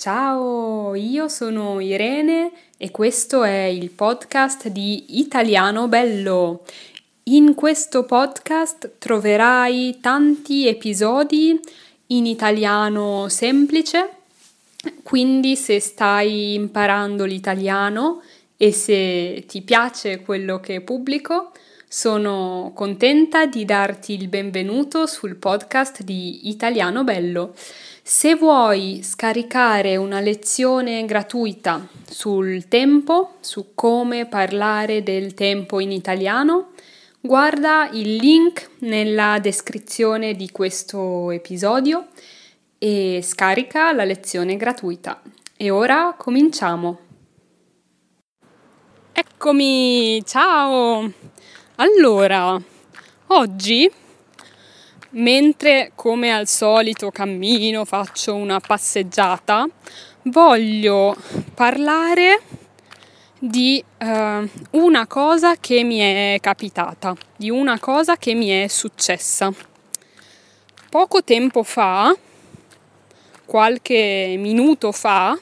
[0.00, 6.62] Ciao, io sono Irene e questo è il podcast di Italiano Bello.
[7.24, 11.58] In questo podcast troverai tanti episodi
[12.06, 14.10] in italiano semplice,
[15.02, 18.22] quindi se stai imparando l'italiano
[18.56, 21.50] e se ti piace quello che pubblico,
[21.90, 27.54] sono contenta di darti il benvenuto sul podcast di Italiano Bello.
[28.02, 36.72] Se vuoi scaricare una lezione gratuita sul tempo, su come parlare del tempo in italiano,
[37.20, 42.08] guarda il link nella descrizione di questo episodio
[42.76, 45.22] e scarica la lezione gratuita.
[45.56, 46.98] E ora cominciamo.
[49.12, 51.27] Eccomi, ciao!
[51.80, 52.60] Allora,
[53.28, 53.88] oggi
[55.10, 59.64] mentre come al solito cammino, faccio una passeggiata,
[60.22, 61.14] voglio
[61.54, 62.42] parlare
[63.38, 69.52] di uh, una cosa che mi è capitata, di una cosa che mi è successa.
[70.90, 72.12] Poco tempo fa,
[73.44, 75.38] qualche minuto fa,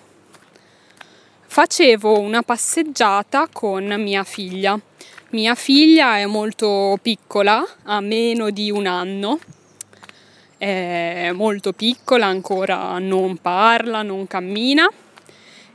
[1.46, 4.78] facevo una passeggiata con mia figlia.
[5.36, 9.38] Mia figlia è molto piccola, ha meno di un anno
[10.56, 14.90] è molto piccola, ancora non parla, non cammina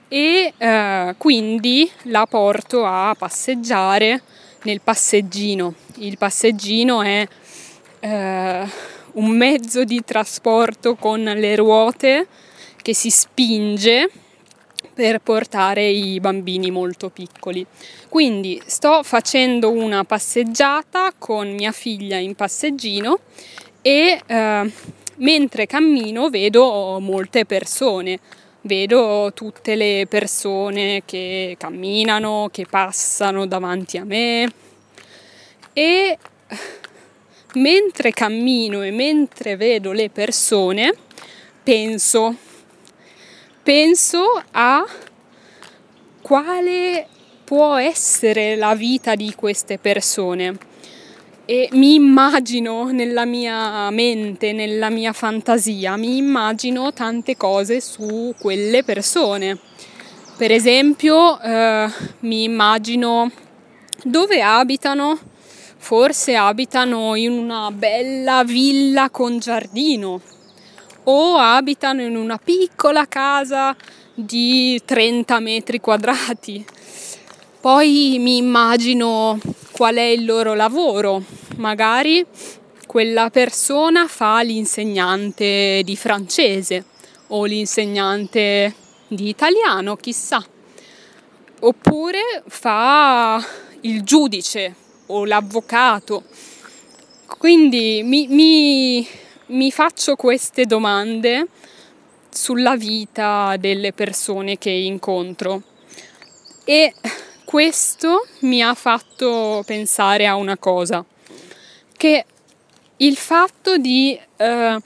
[0.08, 4.24] e eh, quindi la porto a passeggiare
[4.64, 5.76] nel passeggino.
[5.98, 7.28] Il passeggino è
[8.00, 8.68] eh,
[9.12, 12.28] un mezzo di trasporto con le ruote
[12.82, 14.10] che si spinge
[15.02, 17.66] per portare i bambini molto piccoli.
[18.08, 23.22] Quindi sto facendo una passeggiata con mia figlia in passeggino
[23.82, 24.72] e eh,
[25.16, 28.20] mentre cammino vedo molte persone,
[28.62, 34.52] vedo tutte le persone che camminano, che passano davanti a me
[35.74, 36.16] e
[37.56, 40.94] mentre cammino e mentre vedo le persone
[41.64, 42.36] penso,
[43.64, 44.86] penso a
[46.22, 47.08] quale
[47.44, 50.58] può essere la vita di queste persone
[51.46, 58.84] e mi immagino nella mia mente, nella mia fantasia, mi immagino tante cose su quelle
[58.84, 59.60] persone.
[60.38, 61.88] Per esempio, eh,
[62.20, 63.30] mi immagino
[64.04, 65.20] dove abitano,
[65.78, 70.31] forse abitano in una bella villa con giardino
[71.04, 73.76] o abitano in una piccola casa
[74.14, 76.66] di 30 metri quadrati.
[77.60, 79.40] Poi mi immagino
[79.72, 81.24] qual è il loro lavoro,
[81.58, 82.26] magari
[82.88, 86.86] quella persona fa l'insegnante di francese
[87.28, 88.76] o l'insegnante
[89.08, 90.44] di italiano, chissà,
[91.60, 93.44] oppure fa
[93.82, 94.76] il giudice
[95.08, 96.24] o l'avvocato.
[97.38, 99.08] Quindi mi, mi,
[99.52, 101.48] mi faccio queste domande
[102.30, 105.62] sulla vita delle persone che incontro.
[106.64, 106.94] E
[107.44, 111.04] questo mi ha fatto pensare a una cosa
[111.98, 112.26] che
[112.98, 114.78] il fatto di eh,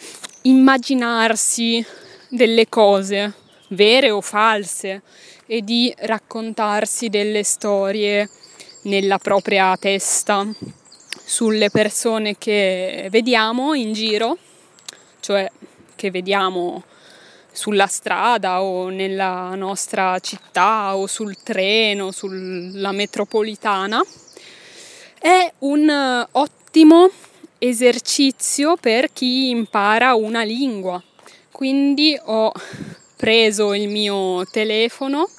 [0.44, 1.86] immaginarsi
[2.30, 3.34] delle cose
[3.70, 5.02] vere o false
[5.46, 8.28] e di raccontarsi delle storie
[8.84, 10.48] nella propria testa
[11.24, 14.38] sulle persone che vediamo in giro,
[15.26, 15.50] cioè
[15.96, 16.84] che vediamo
[17.52, 24.04] sulla strada o nella nostra città o sul treno, sulla metropolitana,
[25.18, 27.10] è un ottimo ottimo
[27.58, 31.02] esercizio per chi impara una lingua.
[31.50, 32.52] Quindi ho
[33.16, 35.30] preso il mio telefono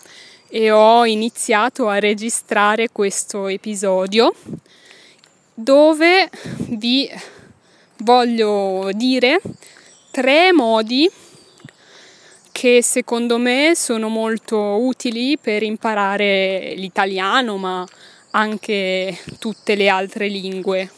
[0.48, 4.32] e ho iniziato a registrare questo episodio
[5.52, 6.30] dove
[6.70, 7.06] vi
[7.98, 9.38] voglio dire
[10.16, 11.10] tre modi
[12.50, 17.86] che secondo me sono molto utili per imparare l'italiano ma
[18.30, 20.90] anche tutte le altre lingue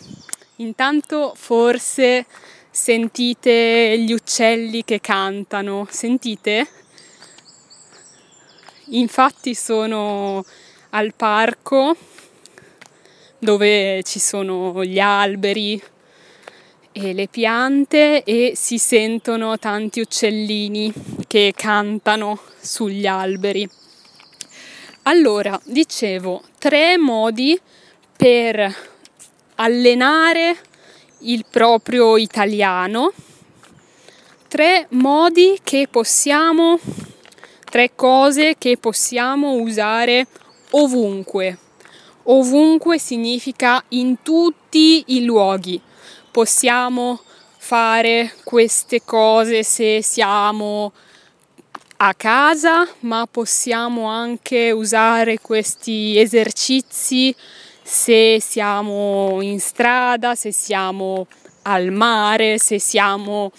[0.58, 2.26] Intanto forse
[2.70, 6.68] sentite gli uccelli che cantano, sentite?
[8.90, 10.44] Infatti sono
[10.90, 11.96] al parco
[13.36, 15.80] dove ci sono gli alberi
[16.92, 20.92] e le piante e si sentono tanti uccellini
[21.26, 23.68] che cantano sugli alberi.
[25.04, 27.58] Allora, dicevo, tre modi
[28.16, 28.76] per
[29.56, 30.56] allenare
[31.20, 33.12] il proprio italiano,
[34.48, 36.78] tre modi che possiamo
[37.68, 40.26] tre cose che possiamo usare
[40.70, 41.58] ovunque.
[42.24, 45.80] Ovunque significa in tutti i luoghi.
[46.38, 47.18] Possiamo
[47.56, 50.92] fare queste cose se siamo
[51.96, 57.34] a casa, ma possiamo anche usare questi esercizi
[57.82, 61.26] se siamo in strada, se siamo
[61.62, 63.50] al mare, se siamo,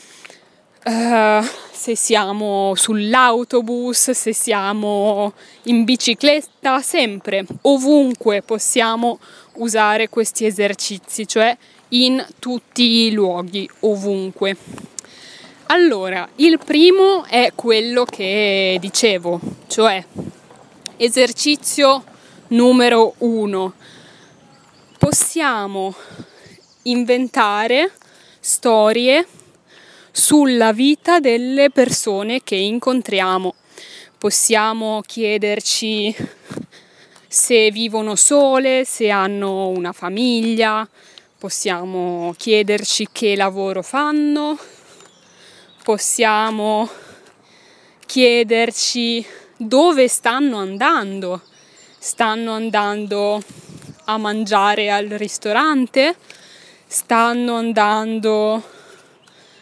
[0.86, 5.34] uh, se siamo sull'autobus, se siamo
[5.64, 9.20] in bicicletta, sempre, ovunque possiamo
[9.56, 11.58] usare questi esercizi, cioè
[11.90, 14.56] in tutti i luoghi, ovunque.
[15.68, 20.04] Allora, il primo è quello che dicevo, cioè
[20.98, 22.04] esercizio
[22.48, 23.74] numero uno.
[24.98, 25.94] Possiamo
[26.84, 27.92] inventare
[28.40, 29.28] storie
[30.12, 33.54] sulla vita delle persone che incontriamo.
[34.18, 36.14] Possiamo chiederci
[37.28, 40.88] se vivono sole, se hanno una famiglia,
[41.40, 44.60] possiamo chiederci che lavoro fanno,
[45.84, 46.90] possiamo
[48.06, 49.26] chiederci
[49.56, 51.42] dove stanno andando.
[51.98, 53.42] Stanno andando
[54.06, 56.18] a mangiare al ristorante?
[56.86, 58.62] Stanno andando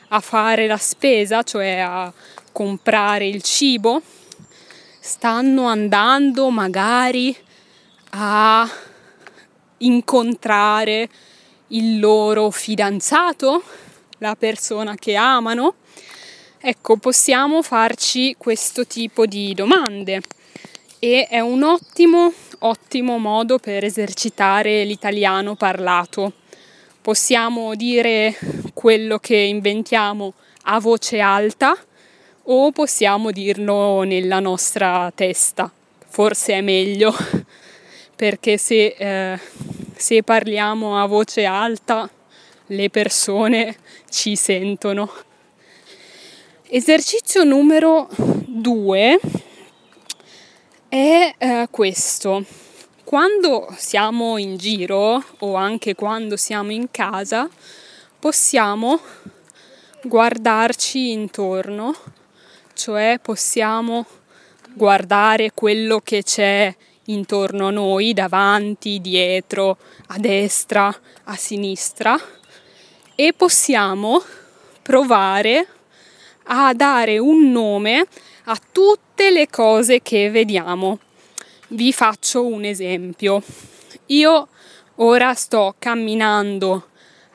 [0.08, 2.12] a fare la spesa, cioè a
[2.52, 4.02] comprare il cibo?
[5.00, 7.38] Stanno andando magari
[8.12, 8.68] a
[9.78, 11.08] incontrare
[11.68, 13.64] il loro fidanzato,
[14.20, 15.76] la persona che amano?
[16.60, 20.22] Ecco, possiamo farci questo tipo di domande
[21.00, 26.34] e è un ottimo, ottimo modo per esercitare l'italiano parlato.
[27.02, 28.36] Possiamo dire
[28.74, 30.34] quello che inventiamo
[30.64, 31.78] a voce alta
[32.50, 35.72] o possiamo dirlo nella nostra testa.
[36.10, 37.14] Forse è meglio
[38.16, 39.40] perché se, eh,
[39.98, 42.10] se parliamo a voce alta
[42.68, 43.76] le persone
[44.10, 45.26] ci sentono
[46.70, 49.20] Esercizio numero 2
[50.90, 52.44] è eh, questo.
[53.06, 57.50] Quando siamo in giro o anche quando siamo in casa
[58.20, 59.00] possiamo
[60.04, 61.96] guardarci intorno,
[62.74, 64.06] cioè possiamo
[64.74, 66.76] guardare quello che c'è
[67.08, 69.78] intorno a noi, davanti, dietro,
[70.08, 70.94] a destra,
[71.26, 72.20] a sinistra
[73.16, 74.22] e possiamo
[74.82, 75.68] provare
[76.44, 78.06] a dare un nome
[78.46, 81.00] a tutte le cose che vediamo.
[81.70, 83.42] Vi faccio un esempio.
[84.08, 84.48] Io
[84.96, 86.88] ora sto camminando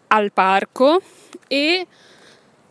[0.09, 1.03] al parco
[1.49, 1.87] e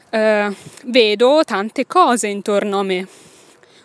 [0.10, 0.56] eh,
[0.86, 3.08] vedo tante cose intorno a me.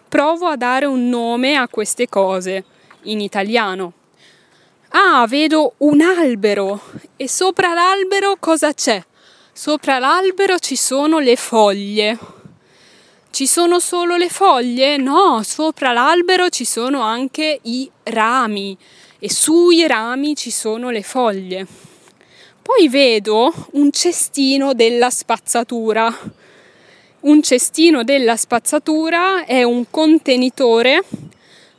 [0.09, 2.65] Provo a dare un nome a queste cose
[3.07, 3.93] in italiano.
[4.91, 6.81] Ah, vedo un albero
[7.17, 9.03] e sopra l'albero cosa c'è?
[9.53, 12.19] Sopra l'albero ci sono le foglie.
[13.31, 14.97] Ci sono solo le foglie?
[14.97, 18.77] No, sopra l'albero ci sono anche i rami
[19.19, 21.67] e sui rami ci sono le foglie.
[22.63, 26.15] Poi vedo un cestino della spazzatura.
[27.21, 31.03] Un cestino della spazzatura è un contenitore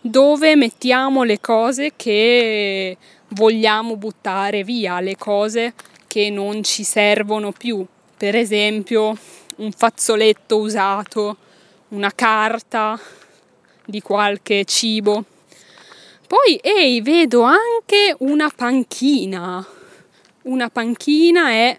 [0.01, 2.97] dove mettiamo le cose che
[3.29, 5.73] vogliamo buttare via, le cose
[6.07, 7.85] che non ci servono più.
[8.17, 9.17] Per esempio,
[9.57, 11.37] un fazzoletto usato,
[11.89, 12.99] una carta
[13.85, 15.23] di qualche cibo.
[16.27, 19.65] Poi, ehi, vedo anche una panchina.
[20.43, 21.77] Una panchina è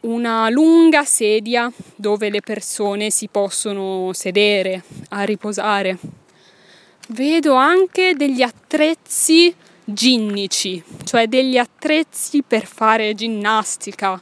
[0.00, 5.98] una lunga sedia dove le persone si possono sedere a riposare.
[7.08, 14.20] Vedo anche degli attrezzi ginnici, cioè degli attrezzi per fare ginnastica,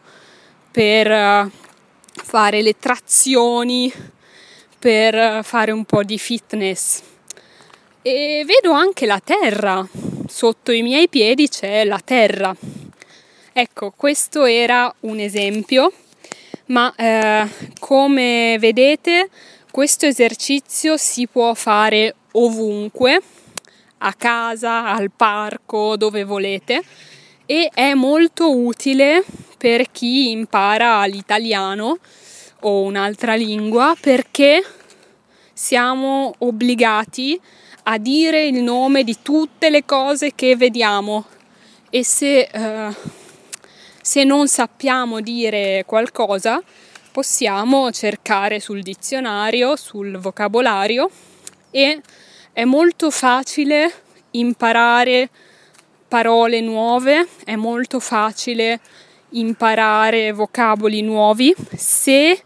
[0.70, 1.50] per eh,
[2.24, 3.92] fare le trazioni
[4.82, 7.02] per fare un po' di fitness.
[8.02, 9.86] E vedo anche la terra,
[10.26, 12.52] sotto i miei piedi c'è la terra.
[13.52, 15.92] Ecco, questo era un esempio,
[16.66, 17.46] ma eh,
[17.78, 19.28] come vedete
[19.70, 23.20] questo esercizio si può fare ovunque,
[23.98, 26.82] a casa, al parco, dove volete
[27.46, 29.24] e è molto utile
[29.58, 31.98] per chi impara l'italiano
[32.60, 34.64] o un'altra lingua perché
[35.52, 37.40] siamo obbligati
[37.84, 41.26] a dire il nome di tutte le cose che vediamo.
[41.90, 42.94] E se, uh,
[44.00, 46.62] se non sappiamo dire qualcosa
[47.10, 51.10] possiamo cercare sul dizionario, sul vocabolario
[51.72, 52.00] e
[52.52, 53.92] è molto facile
[54.32, 55.28] imparare
[56.06, 58.78] parole nuove, è molto facile
[59.30, 62.42] imparare vocaboli nuovi se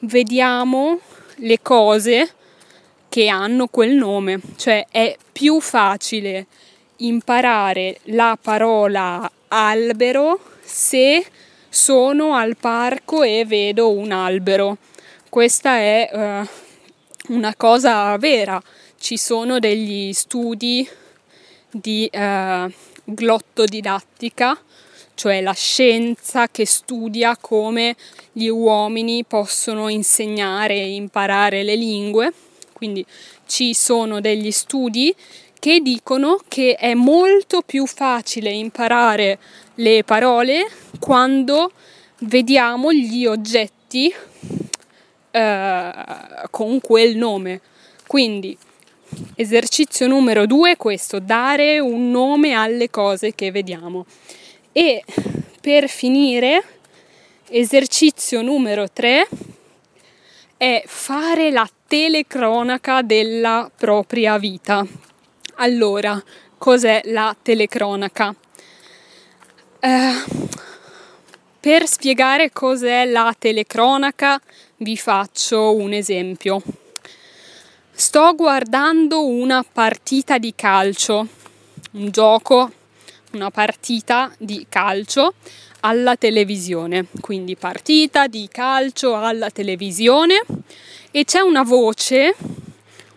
[0.00, 0.98] vediamo
[1.36, 2.32] le cose
[3.08, 6.46] che hanno quel nome, cioè è più facile
[6.96, 11.24] imparare la parola albero se
[11.68, 14.78] sono al parco e vedo un albero.
[15.28, 16.48] Questa è uh,
[17.30, 18.60] una cosa vera.
[18.98, 20.86] Ci sono degli studi
[21.70, 22.70] di uh,
[23.04, 24.58] glottodidattica,
[25.14, 27.96] cioè la scienza che studia come
[28.32, 32.32] gli uomini possono insegnare e imparare le lingue.
[32.72, 33.04] Quindi
[33.46, 35.14] ci sono degli studi
[35.58, 39.38] che dicono che è molto più facile imparare
[39.76, 40.66] le parole
[40.98, 41.70] quando
[42.20, 44.12] vediamo gli oggetti
[45.30, 45.92] eh,
[46.50, 47.60] con quel nome.
[48.06, 48.56] Quindi
[49.34, 54.06] esercizio numero due è questo, dare un nome alle cose che vediamo.
[54.72, 55.04] E
[55.60, 56.62] per finire,
[57.48, 59.26] esercizio numero tre
[60.56, 64.86] è fare la telecronaca della propria vita.
[65.56, 66.22] Allora,
[66.58, 68.34] cos'è la telecronaca?
[69.80, 70.48] Eh,
[71.60, 74.40] per spiegare cos'è la telecronaca
[74.78, 76.62] vi faccio un esempio.
[77.92, 81.28] Sto guardando una partita di calcio,
[81.92, 82.72] un gioco,
[83.32, 85.34] una partita di calcio
[85.80, 90.42] alla televisione, quindi partita di calcio alla televisione
[91.10, 92.34] e c'è una voce,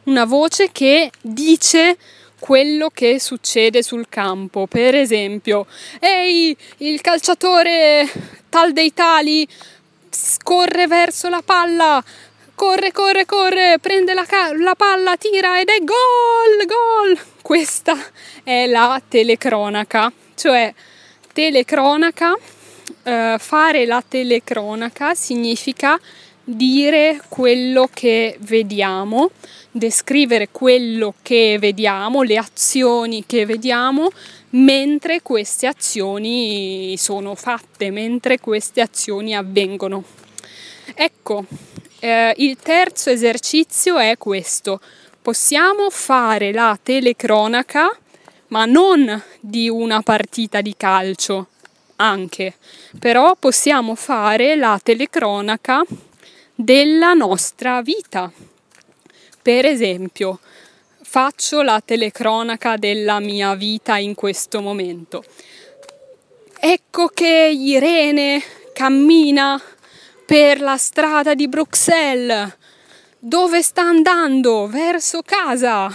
[0.04, 1.98] una voce che dice
[2.44, 4.68] quello che succede sul campo.
[4.68, 5.66] Per esempio,
[6.00, 8.06] ehi, il calciatore
[8.50, 9.48] tal dei tali
[10.44, 12.04] corre verso la palla,
[12.54, 17.18] corre, corre, corre, prende la, ca- la palla, tira ed è gol, gol.
[17.42, 17.98] Questa
[18.44, 20.74] è la telecronaca, cioè
[21.32, 22.38] telecronaca,
[23.04, 25.98] eh, fare la telecronaca significa
[26.44, 29.32] dire quello che vediamo,
[29.72, 34.10] descrivere quello che vediamo, le azioni che vediamo
[34.52, 40.04] mentre queste azioni sono fatte, mentre queste azioni avvengono.
[40.94, 41.46] Ecco,
[42.00, 44.80] eh, il terzo esercizio è questo.
[45.22, 47.98] Possiamo fare la telecronaca,
[48.48, 51.48] ma non di una partita di calcio,
[51.96, 52.56] anche,
[53.00, 55.84] però possiamo fare la telecronaca
[56.56, 58.32] della nostra vita.
[59.42, 60.40] Per esempio,
[61.02, 65.24] faccio la telecronaca della mia vita in questo momento.
[66.60, 68.42] Ecco che Irene
[68.74, 69.62] cammina
[70.26, 72.58] per la strada di Bruxelles.
[73.20, 74.68] Dove sta andando?
[74.68, 75.94] Verso casa.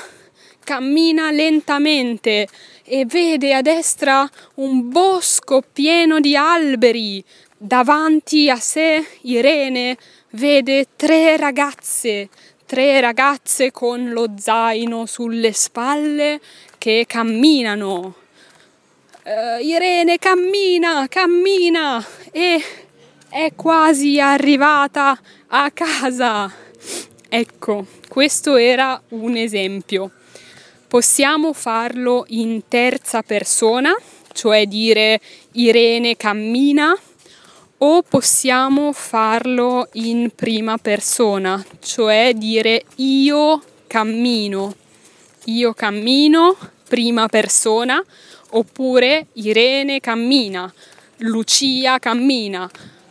[0.62, 2.46] Cammina lentamente
[2.84, 7.24] e vede a destra un bosco pieno di alberi.
[7.56, 9.96] Davanti a sé Irene
[10.30, 12.28] vede tre ragazze,
[12.66, 16.40] tre ragazze con lo zaino sulle spalle
[16.76, 18.14] che camminano.
[19.24, 22.62] Uh, Irene cammina, cammina e
[23.28, 25.18] è quasi arrivata
[25.48, 26.50] a casa.
[27.28, 30.10] Ecco, questo era un esempio.
[30.88, 33.94] Possiamo farlo in terza persona,
[34.32, 35.20] cioè dire
[35.52, 36.98] Irene cammina
[37.78, 44.74] o possiamo farlo in prima persona, cioè dire io cammino,
[45.44, 46.56] io cammino,
[46.88, 48.02] prima persona,
[48.50, 50.72] oppure Irene cammina,
[51.18, 52.68] Lucia cammina,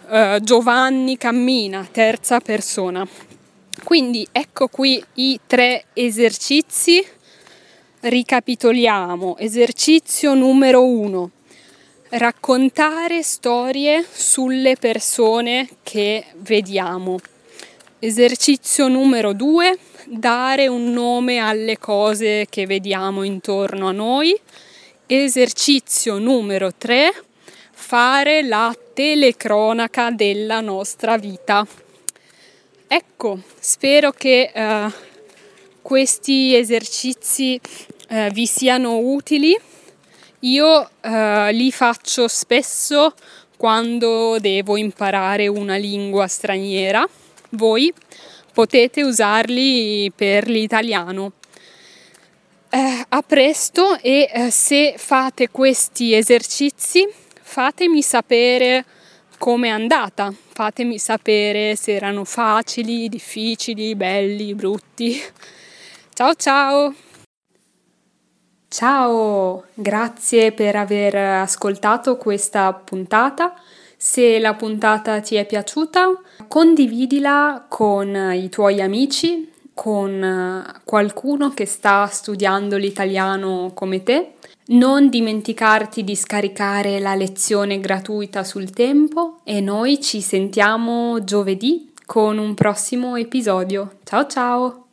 [0.09, 3.07] uh, Giovanni cammina, terza persona.
[3.83, 7.05] Quindi ecco qui i tre esercizi.
[8.00, 9.38] Ricapitoliamo.
[9.38, 11.31] Esercizio numero uno
[12.10, 17.18] raccontare storie sulle persone che vediamo.
[18.00, 24.40] Esercizio numero due, dare un nome alle cose che vediamo intorno a noi.
[25.06, 27.12] Esercizio numero tre,
[27.72, 31.66] fare la telecronaca della nostra vita.
[32.88, 34.92] Ecco, spero che uh,
[35.82, 37.60] questi esercizi
[38.10, 39.58] uh, vi siano utili
[40.41, 43.13] io eh, li faccio spesso
[43.58, 47.08] quando devo imparare una lingua straniera.
[47.51, 47.91] Voi
[48.53, 51.34] potete usarli per l'italiano.
[52.70, 57.08] Eh, a presto e eh, se fate questi esercizi
[57.41, 58.86] fatemi sapere
[59.38, 65.22] come è andata, fatemi sapere se erano facili, difficili, belli, brutti.
[66.13, 67.07] Ciao ciao!
[68.69, 73.53] Ciao, grazie per aver ascoltato questa puntata.
[73.95, 76.12] Se la puntata ti è piaciuta,
[76.47, 84.33] condividila con i tuoi amici, con qualcuno che sta studiando l'italiano come te.
[84.67, 92.38] Non dimenticarti di scaricare la lezione gratuita sul tempo e noi ci sentiamo giovedì con
[92.38, 94.00] un prossimo episodio.
[94.03, 94.88] Ciao ciao!